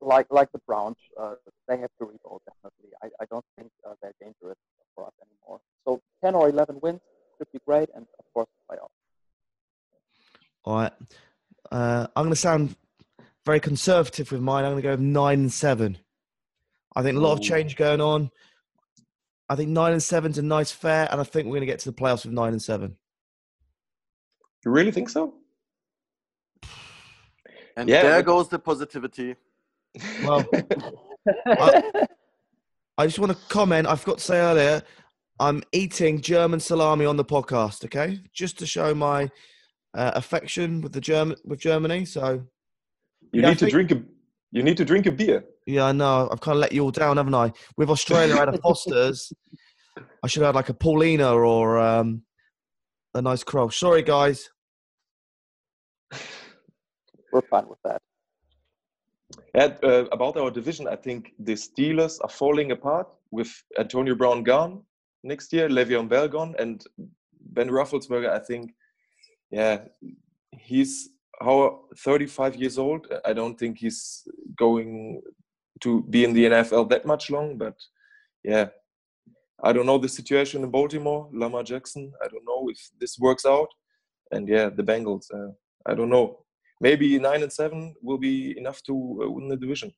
like 0.00 0.26
like 0.30 0.50
the 0.52 0.60
Browns. 0.66 0.96
They 1.68 1.78
have 1.78 1.90
to 2.00 2.04
rebuild 2.04 2.42
definitely. 2.44 2.90
I, 3.02 3.06
I 3.20 3.24
don't 3.30 3.44
think 3.56 3.70
they're 4.02 4.12
dangerous 4.20 4.58
for 4.94 5.06
us 5.06 5.12
anymore. 5.22 5.60
So 5.84 6.00
10 6.24 6.34
or 6.34 6.48
11 6.48 6.78
wins 6.82 7.00
should 7.38 7.48
be 7.52 7.60
great, 7.66 7.88
and 7.94 8.06
of 8.18 8.24
course 8.32 8.48
playoffs. 8.70 8.88
All 10.64 10.76
right. 10.76 10.92
Uh, 11.70 12.06
I'm 12.14 12.24
going 12.24 12.32
to 12.34 12.36
sound 12.36 12.76
very 13.44 13.60
conservative 13.60 14.32
with 14.32 14.40
mine. 14.40 14.64
I'm 14.64 14.72
going 14.72 14.82
to 14.82 14.88
go 14.88 14.90
with 14.92 15.00
nine 15.00 15.40
and 15.40 15.52
seven. 15.52 15.98
I 16.96 17.02
think 17.02 17.16
a 17.16 17.20
lot 17.20 17.32
of 17.32 17.42
change 17.42 17.76
going 17.76 18.00
on. 18.00 18.30
I 19.48 19.56
think 19.56 19.70
nine 19.70 19.92
and 19.92 20.02
seven's 20.02 20.38
a 20.38 20.42
nice 20.42 20.70
fair, 20.70 21.08
and 21.10 21.20
I 21.20 21.24
think 21.24 21.46
we're 21.46 21.52
going 21.52 21.60
to 21.60 21.66
get 21.66 21.80
to 21.80 21.90
the 21.90 21.96
playoffs 21.96 22.24
with 22.24 22.32
nine 22.32 22.52
and 22.52 22.62
seven. 22.62 22.96
You 24.64 24.70
really 24.70 24.92
think 24.92 25.10
so? 25.10 25.34
And 27.76 27.88
Yeah, 27.88 28.02
there 28.02 28.22
goes 28.22 28.48
the 28.48 28.58
positivity. 28.58 29.36
Well, 30.22 30.46
I, 31.46 32.06
I 32.96 33.06
just 33.06 33.18
want 33.18 33.32
to 33.32 33.38
comment. 33.48 33.86
I 33.86 33.96
forgot 33.96 34.18
to 34.18 34.24
say 34.24 34.38
earlier, 34.38 34.82
I'm 35.40 35.62
eating 35.72 36.20
German 36.20 36.60
salami 36.60 37.06
on 37.06 37.16
the 37.16 37.24
podcast. 37.24 37.84
Okay, 37.84 38.20
just 38.32 38.58
to 38.60 38.66
show 38.66 38.94
my 38.94 39.30
uh, 39.94 40.12
affection 40.14 40.80
with 40.80 40.92
the 40.92 41.00
German 41.00 41.36
with 41.44 41.60
Germany. 41.60 42.04
So 42.04 42.44
You 43.32 43.42
Yeah, 43.42 43.46
I 43.46 43.50
need 43.50 43.58
to 43.58 43.70
drink 43.70 43.90
a 43.90 44.02
you 44.52 44.62
need 44.62 44.76
to 44.76 44.84
drink 44.84 45.06
a 45.06 45.12
beer. 45.12 45.44
yeah, 45.66 45.86
I 45.86 45.92
know 45.92 46.28
I've 46.30 46.40
kind 46.40 46.56
of 46.56 46.60
let 46.60 46.72
you 46.72 46.84
all 46.84 46.92
down, 46.92 47.16
haven't 47.16 47.34
I? 47.34 47.52
With 47.76 47.90
Australia, 47.90 48.36
I 48.36 48.40
had 48.40 48.54
a 48.54 48.58
Foster's. 48.62 49.32
I 50.22 50.28
should 50.28 50.42
have 50.42 50.54
had 50.54 50.54
like 50.54 50.68
a 50.68 50.74
Paulaner 50.74 51.46
or 51.46 51.78
um, 51.78 52.22
a 53.14 53.22
nice 53.22 53.42
crow. 53.42 53.68
Sorry, 53.68 54.02
guys. 54.02 54.48
We're 57.32 57.42
fine 57.50 57.68
with 57.68 57.80
that. 57.84 58.00
And, 59.54 59.76
uh, 59.82 60.04
about 60.12 60.36
our 60.36 60.50
division, 60.50 60.86
I 60.86 60.96
think 60.96 61.32
the 61.40 61.54
Steelers 61.54 62.18
are 62.22 62.28
falling 62.28 62.70
apart 62.70 63.08
with 63.32 63.50
Antonio 63.78 64.14
Brown 64.14 64.44
gone 64.44 64.82
next 65.24 65.52
year, 65.52 65.68
Le'Veon 65.68 66.08
Bell 66.08 66.28
gone, 66.28 66.54
and 66.58 66.84
Ben 67.40 67.68
Roethlisberger. 67.68 68.30
I 68.30 68.38
think, 68.38 68.72
yeah, 69.50 69.80
he's 70.52 71.08
how 71.40 71.80
35 71.98 72.56
years 72.56 72.78
old. 72.78 73.06
I 73.24 73.32
don't 73.32 73.58
think 73.58 73.78
he's 73.78 74.26
going 74.56 75.20
to 75.80 76.02
be 76.04 76.24
in 76.24 76.32
the 76.32 76.44
NFL 76.44 76.88
that 76.90 77.06
much 77.06 77.30
long, 77.30 77.58
but 77.58 77.74
yeah, 78.44 78.68
I 79.62 79.72
don't 79.72 79.86
know 79.86 79.98
the 79.98 80.08
situation 80.08 80.62
in 80.62 80.70
Baltimore. 80.70 81.28
Lamar 81.32 81.64
Jackson. 81.64 82.12
I 82.22 82.28
don't 82.28 82.44
know 82.44 82.68
if 82.68 82.78
this 83.00 83.18
works 83.18 83.44
out, 83.44 83.68
and 84.30 84.48
yeah, 84.48 84.68
the 84.68 84.84
Bengals. 84.84 85.26
Uh, 85.32 85.52
I 85.86 85.94
don't 85.94 86.10
know 86.10 86.44
maybe 86.80 87.18
nine 87.18 87.42
and 87.42 87.52
seven 87.52 87.94
will 88.02 88.18
be 88.18 88.56
enough 88.58 88.82
to 88.82 88.92
uh, 89.22 89.30
win 89.30 89.48
the 89.48 89.56
division. 89.56 89.92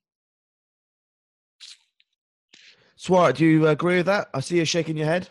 Swart, 2.97 3.37
do 3.37 3.45
you 3.47 3.67
agree 3.69 3.99
with 3.99 4.07
that? 4.07 4.29
I 4.33 4.41
see 4.41 4.57
you 4.57 4.65
shaking 4.65 4.97
your 4.97 5.07
head. 5.07 5.29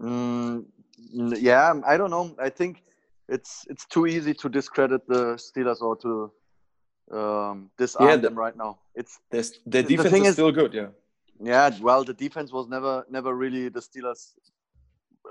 Mm, 0.00 0.64
yeah, 1.38 1.74
I 1.86 1.96
don't 1.96 2.10
know. 2.10 2.34
I 2.38 2.48
think 2.50 2.82
it's 3.28 3.64
it's 3.68 3.86
too 3.86 4.06
easy 4.06 4.34
to 4.34 4.48
discredit 4.48 5.06
the 5.06 5.36
Steelers 5.36 5.80
or 5.80 5.96
to 5.96 6.32
um, 7.16 7.70
disarm 7.78 8.08
Yeah, 8.08 8.16
the- 8.16 8.22
them 8.28 8.38
right 8.38 8.56
now. 8.56 8.78
It's 8.94 9.20
There's, 9.30 9.52
their 9.66 9.82
The 9.82 9.88
defense 9.88 10.10
thing 10.10 10.22
is 10.22 10.28
is- 10.28 10.34
still 10.34 10.52
good, 10.52 10.74
yeah. 10.74 10.88
yeah, 11.40 11.70
well, 11.80 12.02
the 12.04 12.14
defense 12.14 12.52
was 12.52 12.66
never 12.68 13.04
never 13.08 13.34
really 13.34 13.68
the 13.68 13.80
Steelers' 13.80 14.34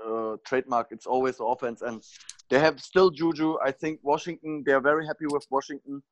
uh, 0.06 0.36
trademark. 0.44 0.88
It's 0.90 1.06
always 1.06 1.36
the 1.36 1.44
offense, 1.44 1.82
and 1.82 2.02
they 2.48 2.58
have 2.60 2.80
still 2.80 3.10
Juju. 3.10 3.58
I 3.62 3.72
think 3.72 4.00
Washington. 4.02 4.62
They 4.64 4.72
are 4.72 4.80
very 4.80 5.04
happy 5.06 5.26
with 5.26 5.46
Washington. 5.50 6.02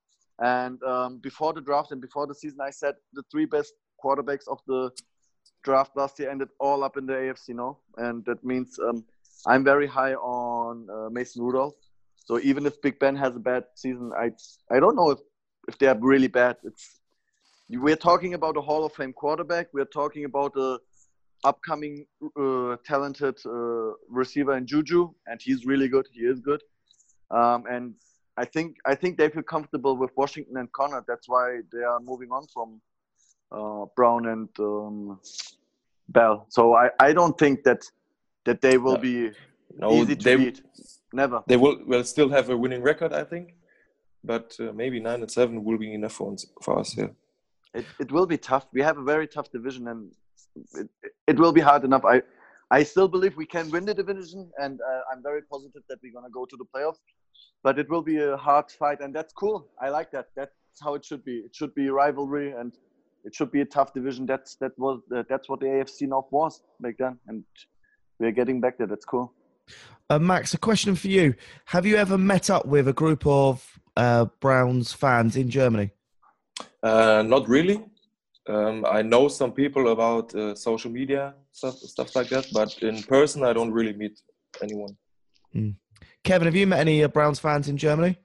And 0.40 0.80
um, 0.84 1.18
before 1.18 1.52
the 1.52 1.60
draft 1.60 1.90
and 1.92 2.00
before 2.00 2.26
the 2.28 2.34
season, 2.34 2.60
I 2.60 2.70
said 2.70 2.94
the 3.12 3.24
three 3.30 3.44
best 3.46 3.72
quarterbacks 4.02 4.46
of 4.48 4.60
the 4.66 4.90
draft 5.64 5.96
last 5.96 6.18
year 6.18 6.30
ended 6.30 6.48
all 6.60 6.84
up 6.84 6.96
in 6.96 7.06
the 7.06 7.12
AFC, 7.12 7.54
no? 7.54 7.78
And 7.96 8.24
that 8.26 8.44
means 8.44 8.78
um, 8.78 9.04
I'm 9.46 9.64
very 9.64 9.86
high 9.86 10.14
on 10.14 10.88
uh, 10.90 11.10
Mason 11.10 11.42
Rudolph. 11.42 11.74
So 12.24 12.38
even 12.40 12.66
if 12.66 12.80
Big 12.82 12.98
Ben 12.98 13.16
has 13.16 13.36
a 13.36 13.38
bad 13.38 13.64
season, 13.74 14.12
I 14.24 14.32
I 14.70 14.80
don't 14.80 14.96
know 14.96 15.10
if 15.10 15.20
if 15.68 15.78
they 15.78 15.86
are 15.86 15.98
really 15.98 16.28
bad. 16.28 16.56
It's 16.62 17.00
we're 17.70 17.96
talking 17.96 18.34
about 18.34 18.56
a 18.56 18.60
Hall 18.60 18.84
of 18.84 18.92
Fame 18.92 19.12
quarterback. 19.12 19.68
We're 19.72 19.92
talking 20.00 20.24
about 20.24 20.56
a 20.56 20.78
upcoming 21.44 22.06
uh, 22.38 22.76
talented 22.84 23.36
uh, 23.46 23.92
receiver 24.08 24.56
in 24.56 24.66
Juju, 24.66 25.10
and 25.26 25.40
he's 25.40 25.64
really 25.66 25.88
good. 25.88 26.06
He 26.12 26.22
is 26.22 26.40
good, 26.40 26.62
um, 27.30 27.64
and 27.70 27.94
I 28.36 28.44
think 28.44 28.76
I 28.86 28.94
think 28.94 29.18
they 29.18 29.28
feel 29.28 29.42
comfortable 29.42 29.96
with 29.96 30.10
Washington 30.16 30.56
and 30.56 30.70
Conner. 30.72 31.04
That's 31.06 31.28
why 31.28 31.60
they 31.72 31.82
are 31.82 32.00
moving 32.00 32.30
on 32.30 32.46
from 32.54 32.80
uh, 33.52 33.86
Brown 33.96 34.26
and 34.26 34.48
um, 34.58 35.20
Bell. 36.08 36.46
So 36.48 36.74
I, 36.74 36.90
I 37.00 37.12
don't 37.12 37.36
think 37.38 37.64
that 37.64 37.82
that 38.44 38.60
they 38.60 38.78
will 38.78 38.94
No. 38.94 39.00
be 39.00 39.30
No, 39.76 39.92
easy 39.92 40.16
to 40.16 40.24
they, 40.24 40.36
beat. 40.36 40.62
Never. 41.12 41.42
they 41.46 41.56
will 41.56 41.76
will 41.86 42.04
still 42.04 42.28
have 42.30 42.50
a 42.50 42.56
winning 42.56 42.82
record, 42.82 43.12
I 43.12 43.24
think. 43.24 43.54
But 44.24 44.56
uh, 44.60 44.72
maybe 44.72 45.00
nine 45.00 45.20
and 45.22 45.30
seven 45.30 45.64
will 45.64 45.78
be 45.78 45.92
enough 45.94 46.12
for 46.12 46.32
us, 46.32 46.46
for 46.62 46.78
us 46.80 46.96
yeah. 46.96 47.10
It, 47.74 47.84
it 48.00 48.10
will 48.10 48.26
be 48.26 48.38
tough. 48.38 48.66
We 48.72 48.82
have 48.82 48.98
a 48.98 49.04
very 49.04 49.28
tough 49.28 49.50
division, 49.52 49.88
and 49.88 50.10
it, 50.80 50.88
it 51.26 51.36
will 51.38 51.52
be 51.52 51.60
hard 51.60 51.84
enough. 51.84 52.04
I 52.04 52.22
I 52.70 52.82
still 52.82 53.08
believe 53.08 53.36
we 53.36 53.46
can 53.46 53.70
win 53.70 53.84
the 53.84 53.94
division, 53.94 54.50
and 54.64 54.80
uh, 54.80 55.00
I'm 55.12 55.22
very 55.22 55.42
positive 55.42 55.82
that 55.88 55.98
we're 56.02 56.12
gonna 56.12 56.34
go 56.40 56.44
to 56.46 56.56
the 56.56 56.64
playoffs. 56.74 57.00
But 57.62 57.78
it 57.78 57.88
will 57.90 58.02
be 58.02 58.16
a 58.18 58.36
hard 58.36 58.70
fight, 58.70 59.00
and 59.00 59.14
that's 59.14 59.32
cool. 59.32 59.58
I 59.80 59.88
like 59.98 60.10
that. 60.16 60.26
That's 60.38 60.56
how 60.84 60.94
it 60.94 61.04
should 61.04 61.24
be. 61.24 61.36
It 61.46 61.54
should 61.54 61.74
be 61.74 61.88
rivalry, 61.90 62.52
and 62.52 62.72
it 63.28 63.34
should 63.34 63.52
be 63.52 63.60
a 63.60 63.64
tough 63.76 63.92
division. 63.92 64.24
That's 64.26 64.56
that 64.56 64.72
was 64.78 65.00
uh, 65.14 65.22
that's 65.28 65.48
what 65.48 65.60
the 65.60 65.66
AFC 65.66 66.08
North 66.08 66.30
was 66.30 66.62
back 66.80 66.96
then, 66.98 67.18
and 67.28 67.44
we're 68.18 68.36
getting 68.40 68.58
back 68.60 68.78
there. 68.78 68.86
That's 68.86 69.04
cool. 69.04 69.34
Uh, 70.08 70.18
Max, 70.18 70.54
a 70.54 70.58
question 70.58 70.94
for 70.94 71.08
you. 71.08 71.34
Have 71.66 71.84
you 71.84 71.96
ever 71.96 72.16
met 72.16 72.48
up 72.48 72.64
with 72.64 72.88
a 72.88 72.94
group 72.94 73.26
of 73.26 73.80
uh, 73.96 74.24
Browns 74.40 74.94
fans 74.94 75.36
in 75.36 75.50
Germany? 75.50 75.90
Uh, 76.82 77.22
not 77.34 77.46
really. 77.48 77.84
Um, 78.48 78.86
I 78.98 79.02
know 79.02 79.28
some 79.28 79.52
people 79.52 79.92
about 79.92 80.34
uh, 80.34 80.54
social 80.54 80.90
media 80.90 81.34
stuff, 81.52 81.74
stuff 81.74 82.16
like 82.16 82.30
that, 82.30 82.46
but 82.54 82.70
in 82.82 83.02
person, 83.02 83.44
I 83.44 83.52
don't 83.52 83.72
really 83.72 83.92
meet 83.92 84.18
anyone. 84.62 84.96
Kevin, 86.24 86.46
have 86.46 86.56
you 86.56 86.66
met 86.66 86.80
any 86.80 87.04
uh, 87.04 87.08
Browns 87.08 87.38
fans 87.38 87.68
in 87.68 87.76
Germany? 87.76 88.16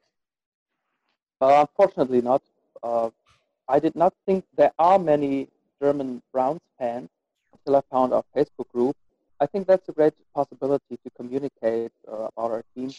Uh, 1.41 1.65
unfortunately, 1.67 2.21
not. 2.21 2.41
Uh, 2.81 3.09
I 3.67 3.79
did 3.79 3.95
not 3.95 4.13
think 4.25 4.45
there 4.55 4.71
are 4.77 4.99
many 4.99 5.49
German 5.81 6.21
Browns 6.31 6.61
fans 6.77 7.09
until 7.53 7.75
I 7.77 7.81
found 7.91 8.13
our 8.13 8.23
Facebook 8.35 8.69
group. 8.73 8.95
I 9.39 9.45
think 9.45 9.67
that's 9.67 9.87
a 9.89 9.91
great 9.91 10.13
possibility 10.33 10.97
to 11.03 11.09
communicate 11.17 11.91
uh, 12.07 12.29
about 12.35 12.51
our 12.51 12.63
team. 12.75 12.91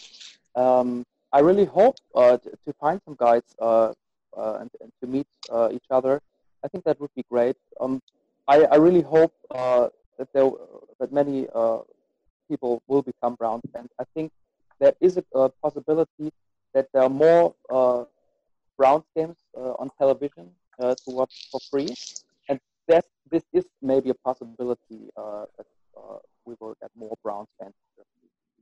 Um, 0.54 1.04
I 1.32 1.40
really 1.40 1.64
hope 1.64 1.96
uh, 2.14 2.36
to, 2.38 2.50
to 2.50 2.72
find 2.80 3.00
some 3.04 3.16
guys 3.18 3.42
uh, 3.60 3.92
uh, 4.36 4.58
and, 4.60 4.70
and 4.80 4.92
to 5.00 5.06
meet 5.06 5.26
uh, 5.50 5.68
each 5.72 5.86
other. 5.90 6.20
I 6.64 6.68
think 6.68 6.84
that 6.84 7.00
would 7.00 7.14
be 7.14 7.24
great. 7.30 7.56
Um, 7.80 8.00
I, 8.46 8.64
I 8.64 8.76
really 8.76 9.02
hope 9.02 9.32
uh, 9.50 9.88
that 10.18 10.32
there 10.32 10.50
that 11.00 11.12
many 11.12 11.46
people 12.48 12.82
will 12.88 13.02
become 13.02 13.34
Browns 13.34 13.62
fans. 13.72 13.90
I 13.98 14.04
think 14.14 14.30
there 14.78 14.94
is 15.00 15.18
a, 15.34 15.48
possibility 15.62 16.30
that 16.72 16.88
there 16.92 17.02
are 17.02 17.08
more 17.08 17.54
Browns 18.76 19.04
games 19.16 19.36
uh, 19.56 19.74
on 19.78 19.90
television 19.98 20.50
uh, 20.80 20.94
to 20.94 21.10
watch 21.10 21.48
for 21.50 21.60
free, 21.70 21.94
and 22.48 22.58
that 22.88 23.04
this 23.30 23.44
is 23.52 23.64
maybe 23.82 24.10
a 24.10 24.14
possibility 24.14 25.08
uh, 25.16 25.46
that 25.56 25.66
uh, 25.96 26.18
we 26.44 26.54
will 26.60 26.74
get 26.80 26.90
more 26.96 27.16
Browns 27.22 27.48
fans 27.58 27.74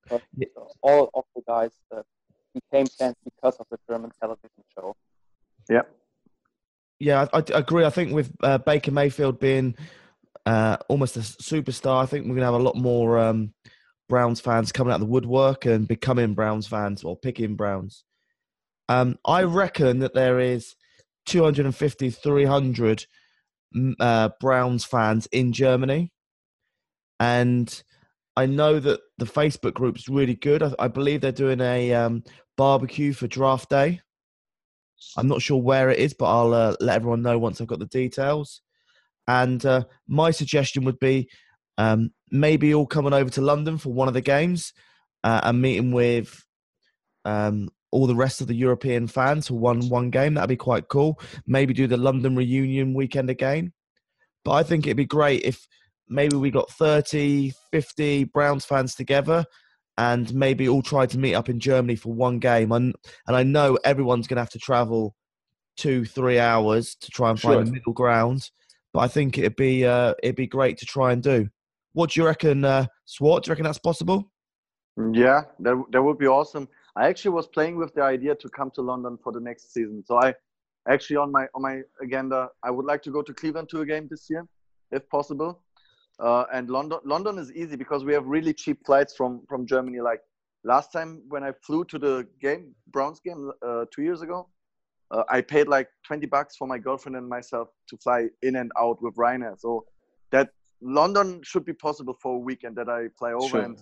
because 0.05 0.23
Yeah. 0.37 0.49
uh, 0.57 0.65
all 0.83 1.11
of 1.15 1.25
the 1.35 1.43
guys 1.47 1.73
uh, 1.95 2.03
became 2.55 2.87
fans 2.87 3.17
because 3.25 3.57
of 3.57 3.67
the 3.71 3.79
German 3.89 4.11
television 4.21 4.65
show. 4.75 4.95
Yeah, 6.99 7.27
I, 7.33 7.39
I 7.39 7.59
agree. 7.59 7.85
I 7.85 7.91
think 7.91 8.13
with 8.13 8.33
uh, 8.45 8.59
Baker 8.59 8.93
Mayfield 8.93 9.41
being 9.41 9.75
uh, 10.47 10.77
almost 10.89 11.17
a 11.17 11.21
superstar, 11.21 12.01
I 12.01 12.07
think 12.07 12.25
we're 12.25 12.37
going 12.37 12.41
to 12.41 12.45
have 12.45 12.55
a 12.55 12.59
lot 12.59 12.77
more 12.77 13.19
um, 13.19 13.55
Browns 14.09 14.41
fans 14.41 14.71
coming 14.71 14.93
out 14.93 14.97
of 14.97 15.01
the 15.01 15.07
woodwork 15.07 15.67
and 15.67 15.89
becoming 15.89 16.35
Browns 16.35 16.69
fans 16.69 17.03
or 17.03 17.17
picking 17.17 17.57
Browns. 17.57 18.05
Um, 18.93 19.19
I 19.25 19.45
reckon 19.45 20.01
that 20.01 20.13
there 20.13 20.39
is 20.39 20.77
250, 21.25 22.11
300 22.11 23.07
mm, 23.75 23.95
uh, 23.99 24.29
Browns 24.39 24.85
fans 24.85 25.27
in 25.33 25.55
Germany. 25.55 26.13
And 27.19 27.83
I 28.37 28.45
know 28.45 28.81
that 28.81 29.01
the 29.17 29.25
Facebook 29.25 29.73
group's 29.73 30.11
really 30.11 30.35
good. 30.35 30.63
I, 30.63 30.75
I 30.79 30.89
believe 30.89 31.23
they're 31.23 31.33
doing 31.33 31.63
a 31.63 31.95
um, 31.95 32.23
barbecue 32.59 33.15
for 33.15 33.27
draft 33.27 33.71
day. 33.71 34.03
I'm 35.17 35.29
not 35.29 35.41
sure 35.41 35.61
where 35.61 35.89
it 35.89 35.99
is, 35.99 36.13
but 36.13 36.27
I'll 36.27 36.53
uh, 36.53 36.77
let 36.79 36.97
everyone 36.97 37.23
know 37.23 37.39
once 37.39 37.61
I've 37.63 37.69
got 37.69 37.79
the 37.79 37.87
details. 37.87 38.61
And 39.27 39.65
uh, 39.65 39.85
my 40.07 40.33
suggestion 40.33 40.85
would 40.85 40.99
be 40.99 41.31
um, 41.79 42.11
maybe 42.31 42.75
all 42.75 42.87
coming 42.87 43.15
over 43.15 43.31
to 43.31 43.41
London 43.41 43.79
for 43.79 43.91
one 43.91 44.09
of 44.09 44.15
the 44.15 44.21
games 44.21 44.75
uh, 45.25 45.41
and 45.45 45.63
meeting 45.63 45.93
with 45.93 46.45
um, 47.25 47.71
all 47.93 48.07
the 48.07 48.17
rest 48.17 48.41
of 48.41 48.47
the 48.49 48.55
European 48.55 49.07
fans 49.07 49.49
for 49.49 49.55
one 49.55 49.89
one 49.89 50.11
game. 50.11 50.35
That'd 50.35 50.49
be 50.49 50.57
quite 50.57 50.89
cool. 50.89 51.21
Maybe 51.47 51.73
do 51.75 51.87
the 51.87 51.97
London 51.97 52.35
reunion 52.35 52.95
weekend 52.95 53.31
again. 53.31 53.73
But 54.45 54.53
I 54.53 54.63
think 54.65 54.87
it'd 54.87 54.97
be 54.97 55.05
great 55.05 55.43
if 55.45 55.69
maybe 56.09 56.37
we 56.37 56.51
got 56.51 56.71
30, 56.71 57.53
50 57.71 58.25
Browns 58.25 58.65
fans 58.65 58.95
together 58.95 59.45
and 59.99 60.33
maybe 60.35 60.69
all 60.69 60.83
try 60.83 61.07
to 61.07 61.19
meet 61.19 61.35
up 61.35 61.49
in 61.49 61.61
Germany 61.61 61.95
for 61.97 62.13
one 62.13 62.39
game. 62.39 62.73
And, 62.73 62.95
and 63.27 63.37
I 63.37 63.43
know 63.43 63.79
everyone's 63.85 64.27
going 64.27 64.37
to 64.37 64.43
have 64.43 64.51
to 64.51 64.59
travel 64.59 65.15
two, 65.77 66.05
three 66.05 66.39
hours 66.39 66.97
to 66.97 67.11
try 67.11 67.31
and 67.31 67.41
find 67.41 67.55
Sure. 67.55 67.63
a 67.63 67.73
middle 67.73 67.93
ground. 67.93 68.51
But 68.93 69.01
I 69.01 69.09
think 69.09 69.39
it'd 69.39 69.57
be 69.57 69.87
uh, 69.87 70.15
it'd 70.23 70.37
be 70.37 70.47
great 70.47 70.77
to 70.79 70.87
try 70.87 71.13
and 71.13 71.23
do. 71.23 71.49
What 71.95 72.11
do 72.11 72.21
you 72.21 72.27
reckon, 72.27 72.65
uh, 72.65 72.87
Swart? 73.07 73.45
Do 73.45 73.49
you 73.49 73.53
reckon 73.53 73.65
that's 73.65 73.79
possible? 73.79 74.31
Yeah, 75.13 75.43
that 75.61 75.83
that 75.93 76.03
would 76.03 76.19
be 76.19 76.27
awesome. 76.27 76.69
I 76.97 77.09
actually 77.09 77.31
was 77.33 77.47
playing 77.49 77.77
with 77.77 77.95
the 77.95 78.03
idea 78.03 78.35
to 78.35 78.49
come 78.49 78.71
to 78.73 78.83
London 78.83 79.19
for 79.23 79.33
the 79.33 79.41
next 79.41 79.73
season. 79.73 80.05
So 80.07 80.19
I 80.21 80.35
actually 80.89 81.17
on 81.17 81.33
my 81.33 81.47
on 81.55 81.63
my 81.63 81.81
agenda, 82.03 82.49
I 82.63 82.71
would 82.71 82.85
like 82.85 83.03
to 83.05 83.11
go 83.11 83.23
to 83.23 83.33
Cleveland 83.33 83.69
to 83.71 83.81
a 83.81 83.87
game 83.87 84.09
this 84.11 84.27
year, 84.29 84.47
if 84.91 85.09
possible. 85.09 85.63
Uh, 86.19 86.45
and 86.53 86.69
London 86.69 86.99
London 87.05 87.39
is 87.39 87.51
easy 87.53 87.77
because 87.77 88.05
we 88.05 88.13
have 88.13 88.27
really 88.27 88.53
cheap 88.53 88.85
flights 88.85 89.15
from 89.17 89.43
from 89.49 89.67
Germany. 89.67 90.01
Like 90.01 90.21
last 90.65 90.93
time 90.93 91.23
when 91.29 91.43
I 91.43 91.53
flew 91.67 91.85
to 91.87 91.99
the 91.99 92.27
game 92.41 92.75
Browns 92.89 93.21
game 93.21 93.51
uh, 93.67 93.87
two 93.91 94.03
years 94.03 94.21
ago, 94.21 94.49
uh, 95.11 95.25
I 95.31 95.41
paid 95.41 95.69
like 95.69 95.89
twenty 96.07 96.27
bucks 96.27 96.57
for 96.57 96.69
my 96.69 96.79
girlfriend 96.79 97.17
and 97.17 97.29
myself 97.29 97.69
to 97.89 97.97
fly 97.97 98.29
in 98.43 98.57
and 98.57 98.71
out 98.79 99.03
with 99.03 99.15
Ryanair. 99.17 99.59
So 99.59 99.87
that 100.31 100.51
London 100.83 101.41
should 101.43 101.65
be 101.65 101.73
possible 101.73 102.17
for 102.23 102.35
a 102.37 102.39
weekend 102.39 102.77
that 102.77 102.89
I 102.89 103.09
fly 103.19 103.33
over 103.33 103.49
Sure. 103.49 103.63
and 103.63 103.79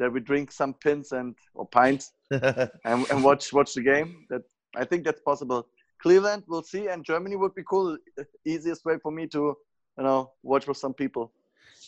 that 0.00 0.12
we 0.12 0.18
drink 0.18 0.50
some 0.50 0.74
pins 0.74 1.12
and 1.12 1.36
or 1.54 1.66
pints 1.68 2.12
and, 2.30 3.06
and 3.10 3.22
watch 3.22 3.52
watch 3.52 3.74
the 3.74 3.82
game. 3.82 4.26
That 4.30 4.42
I 4.74 4.84
think 4.84 5.04
that's 5.04 5.20
possible. 5.20 5.68
Cleveland, 6.02 6.42
we'll 6.48 6.62
see, 6.62 6.88
and 6.88 7.04
Germany 7.04 7.36
would 7.36 7.54
be 7.54 7.62
cool. 7.68 7.96
Easiest 8.44 8.84
way 8.86 8.96
for 9.02 9.12
me 9.12 9.26
to, 9.28 9.54
you 9.98 10.04
know, 10.04 10.32
watch 10.42 10.66
with 10.66 10.78
some 10.78 10.94
people. 10.94 11.30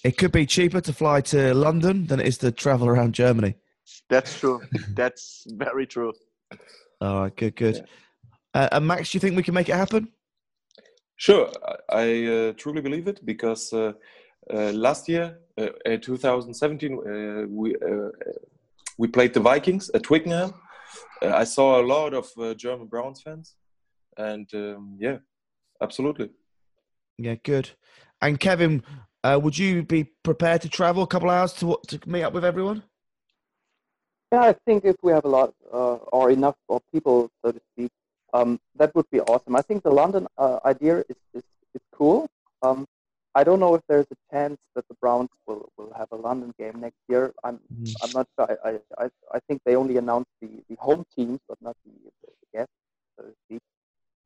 It 0.05 0.19
could 0.19 0.33
be 0.33 0.45
cheaper 0.47 0.81
to 0.83 0.93
fly 0.93 1.23
to 1.33 1.55
London 1.55 2.07
than 2.07 2.21
it 2.21 2.27
is 2.27 2.39
to 2.39 2.53
travel 2.53 2.89
around 2.89 3.15
Germany. 3.15 3.55
That's 4.11 4.39
true. 4.39 4.61
that's 4.95 5.45
very 5.49 5.87
true. 5.87 6.13
All 7.01 7.23
right, 7.23 7.37
good, 7.37 7.57
good. 7.57 7.87
Uh, 8.53 8.69
and 8.73 8.87
Max, 8.87 9.11
do 9.11 9.17
you 9.17 9.21
think 9.21 9.35
we 9.37 9.43
can 9.43 9.55
make 9.55 9.71
it 9.71 9.77
happen? 9.77 10.09
Sure, 11.17 11.51
I- 11.67 11.77
I 12.03 12.27
uh, 12.27 12.53
truly 12.53 12.83
believe 12.83 13.09
it 13.09 13.25
because 13.25 13.73
uh, 13.73 13.93
last 14.51 15.09
year, 15.09 15.39
uh, 15.59 15.69
uh, 15.87 15.97
2017, 15.99 16.93
uh, 16.93 17.47
we 17.49 17.75
uh, 17.77 18.09
we 18.99 19.09
played 19.09 19.35
the 19.35 19.41
Vikings 19.41 19.91
at 19.95 20.03
Twickenham. 20.03 20.55
Uh, 21.23 21.33
I 21.35 21.45
saw 21.45 21.81
a 21.81 21.85
lot 21.85 22.15
of 22.15 22.29
uh, 22.39 22.55
German 22.55 22.87
Browns 22.87 23.21
fans, 23.23 23.57
and 24.17 24.49
um, 24.55 24.97
yeah, 24.99 25.19
absolutely. 25.83 26.31
Yeah, 27.19 27.37
good. 27.43 27.71
And 28.21 28.39
Kevin, 28.41 28.83
uh, 29.25 29.39
would 29.43 29.59
you 29.59 29.83
be 29.83 30.05
prepared 30.23 30.63
to 30.63 30.69
travel 30.69 31.03
a 31.03 31.07
couple 31.07 31.31
hours 31.31 31.53
to 31.55 31.79
to 31.89 32.01
meet 32.07 32.23
up 32.23 32.33
with 32.33 32.45
everyone? 32.45 32.83
Yeah, 34.33 34.41
I 34.41 34.55
think 34.65 34.85
if 34.87 34.97
we 35.03 35.13
have 35.13 35.27
a 35.27 35.29
lot 35.29 35.55
uh, 35.71 35.97
or 36.13 36.31
enough 36.31 36.57
of 36.71 36.81
people, 36.93 37.31
so 37.45 37.53
to 37.53 37.61
speak, 37.73 37.91
um, 38.33 38.59
that 38.77 38.95
would 38.95 39.09
be 39.11 39.21
awesome. 39.21 39.55
I 39.57 39.61
think 39.61 39.83
the 39.83 39.91
London 39.91 40.27
uh, 40.39 40.59
idea 40.65 41.01
is, 41.01 41.17
is, 41.35 41.43
is 41.75 41.83
cool. 41.93 42.31
Um, 42.63 42.87
I 43.35 43.45
don't 43.45 43.61
know 43.61 43.75
if 43.75 43.83
there's 43.89 44.07
a 44.11 44.17
chance 44.31 44.61
that 44.75 44.87
the 44.89 44.95
Browns 45.01 45.31
will, 45.47 45.69
will 45.79 45.93
have 45.97 46.09
a 46.13 46.17
London 46.17 46.53
game 46.59 46.81
next 46.81 47.01
year. 47.09 47.33
I'm 47.45 47.59
Mhm. 47.73 47.95
I'm 48.03 48.13
not 48.19 48.27
sure. 48.35 48.59
I, 48.69 48.71
I, 49.05 49.11
I 49.37 49.39
think 49.47 49.63
they 49.65 49.77
only 49.77 49.97
announced 49.97 50.33
the, 50.43 50.51
the 50.69 50.77
home 50.77 51.05
teams, 51.17 51.41
but 51.49 51.59
not 51.63 51.77
the, 51.85 51.93
the 52.23 52.31
guests, 52.55 52.75
so 53.17 53.23
to 53.25 53.35
speak. 53.45 53.63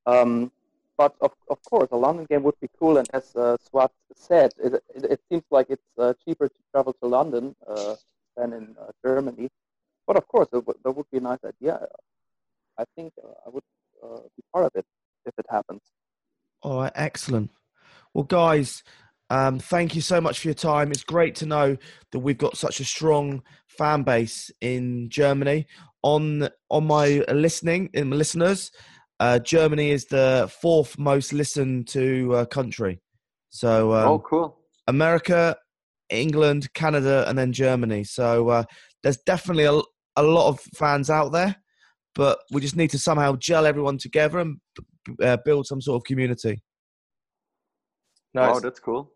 Um, 0.07 0.51
but 0.97 1.15
of, 1.21 1.33
of 1.49 1.59
course, 1.65 1.89
a 1.93 1.97
London 1.97 2.27
game 2.31 2.43
would 2.43 2.59
be 2.61 2.69
cool. 2.79 2.97
And 2.99 3.09
as 3.13 3.35
uh, 3.37 3.57
Swat 3.69 3.93
said, 4.15 4.53
it, 4.67 4.73
it, 4.95 5.05
it 5.15 5.21
seems 5.29 5.45
like 5.51 5.69
it's 5.71 5.91
uh, 5.99 6.15
cheaper 6.25 6.49
to 6.49 6.61
travel 6.73 6.93
to 7.03 7.07
London 7.07 7.55
uh, 7.69 7.95
than 8.37 8.53
in 8.53 8.65
uh, 8.81 8.91
Germany. 9.05 9.49
But 10.07 10.17
of 10.17 10.27
course, 10.29 10.49
it 10.53 10.67
would, 10.67 10.77
that 10.85 10.93
would 10.93 11.11
be 11.11 11.19
a 11.19 11.21
nice 11.21 11.45
idea. 11.45 11.87
I 12.79 12.85
think 12.95 13.13
uh, 13.23 13.29
I 13.47 13.49
would 13.51 13.65
uh, 14.03 14.21
be 14.37 14.43
part 14.53 14.65
of 14.67 14.73
it 14.75 14.87
if 15.27 15.35
it 15.39 15.47
happens. 15.51 15.83
All 16.63 16.79
right, 16.81 16.93
excellent. 16.95 17.51
Well, 18.17 18.25
guys, 18.25 18.83
um, 19.29 19.59
thank 19.59 19.95
you 19.95 20.01
so 20.01 20.23
much 20.23 20.41
for 20.41 20.49
your 20.49 20.55
time. 20.55 20.91
It's 20.91 21.05
great 21.05 21.35
to 21.35 21.45
know 21.45 21.77
that 22.13 22.19
we've 22.19 22.39
got 22.39 22.57
such 22.57 22.81
a 22.81 22.85
strong 22.87 23.43
fan 23.69 24.05
base 24.05 24.51
in 24.63 25.11
Germany. 25.11 25.67
On 26.03 26.49
on 26.71 26.87
my 26.87 27.23
listening, 27.29 27.91
in 27.93 28.09
my 28.09 28.17
listeners, 28.17 28.71
uh, 29.21 29.39
Germany 29.41 29.91
is 29.91 30.07
the 30.07 30.51
fourth 30.63 30.99
most 30.99 31.35
listened 31.35 31.89
to 31.89 32.35
uh, 32.37 32.45
country. 32.47 33.03
So 33.51 33.93
um, 33.93 34.09
oh, 34.09 34.19
cool. 34.21 34.61
America, 34.87 35.55
England, 36.09 36.73
Canada, 36.73 37.27
and 37.29 37.37
then 37.37 37.53
Germany. 37.53 38.05
So 38.05 38.49
uh, 38.49 38.65
there's 39.03 39.19
definitely 39.27 39.65
a, 39.65 39.79
a 40.17 40.23
lot 40.23 40.49
of 40.49 40.61
fans 40.75 41.11
out 41.11 41.33
there, 41.33 41.57
but 42.15 42.39
we 42.51 42.63
just 42.63 42.77
need 42.77 42.93
to 42.93 42.99
somehow 42.99 43.37
gel 43.37 43.67
everyone 43.67 43.99
together 43.99 44.39
and 44.39 44.57
uh, 45.23 45.37
build 45.45 45.67
some 45.67 45.83
sort 45.83 46.01
of 46.01 46.05
community. 46.05 46.63
Nice. 48.37 48.53
Wow, 48.55 48.61
that's 48.61 48.81
cool. 48.81 49.11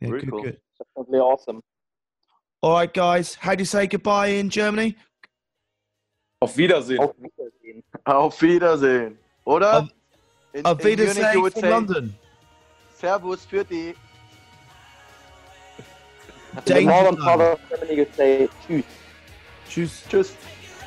Yeah, 0.00 0.08
Very 0.08 0.20
good, 0.22 0.30
cool. 0.30 0.42
good. 0.42 0.60
Definitely 0.96 1.20
awesome. 1.20 1.62
All 2.62 2.72
right, 2.74 2.92
guys. 2.92 3.36
How 3.36 3.54
do 3.54 3.60
you 3.60 3.64
say 3.64 3.86
goodbye 3.86 4.26
in 4.42 4.50
Germany? 4.50 4.96
Auf 6.42 6.56
Wiedersehen. 6.56 6.98
Auf 6.98 7.14
Wiedersehen. 7.16 7.84
Auf 8.06 8.42
Wiedersehen. 8.42 9.18
Oder? 9.44 9.82
Auf- 9.82 9.88
in, 10.52 10.66
Auf 10.66 10.80
in 10.80 10.84
Munich, 10.84 10.98
Wiedersehen 10.98 11.32
you 11.34 11.40
would 11.42 11.52
from 11.52 11.62
say 11.62 11.70
London. 11.70 12.14
Servus 12.98 13.44
für 13.44 13.64
die. 13.64 13.90
In 13.90 13.94
the 16.56 16.62
Danger 16.74 16.90
northern 16.90 17.16
part 17.18 17.40
of 17.40 17.60
Germany, 17.68 17.94
you 18.00 18.06
say 18.16 18.48
tschüss. 18.66 18.84
Choose. 19.68 20.02
Tschüss. 20.08 20.34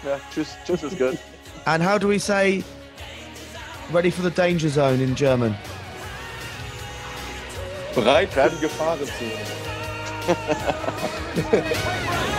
Yeah, 0.06 0.20
tschüss. 0.34 0.54
Tschüss 0.66 0.84
is 0.84 0.94
good. 0.96 1.18
And 1.66 1.82
how 1.82 1.98
do 1.98 2.10
we 2.10 2.20
say 2.20 2.62
ready 3.94 4.12
for 4.12 4.22
the 4.22 4.32
danger 4.32 4.68
zone 4.68 5.00
in 5.00 5.16
German? 5.16 5.56
Bereit 7.96 8.34
für 8.34 8.50
die 8.50 8.60
Gefahrenzone. 8.60 9.32